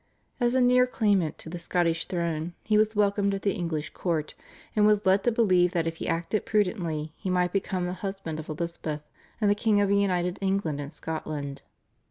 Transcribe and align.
As 0.39 0.55
a 0.55 0.61
near 0.61 0.87
claimant 0.87 1.37
to 1.37 1.47
the 1.47 1.59
Scottish 1.59 2.07
throne 2.07 2.55
he 2.63 2.75
was 2.75 2.95
welcomed 2.95 3.35
at 3.35 3.43
the 3.43 3.53
English 3.53 3.91
court, 3.91 4.33
and 4.75 4.87
was 4.87 5.05
led 5.05 5.23
to 5.25 5.31
believe 5.31 5.73
that 5.73 5.85
if 5.85 5.97
he 5.97 6.07
acted 6.07 6.43
prudently 6.43 7.13
he 7.17 7.29
might 7.29 7.53
become 7.53 7.85
the 7.85 7.93
husband 7.93 8.39
of 8.39 8.49
Elizabeth, 8.49 9.07
and 9.39 9.51
the 9.51 9.53
king 9.53 9.79
of 9.79 9.91
a 9.91 9.93
united 9.93 10.39
England 10.41 10.81
and 10.81 10.91
Scotland. 10.91 11.61